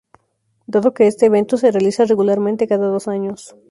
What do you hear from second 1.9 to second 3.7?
regularmente cada dos años.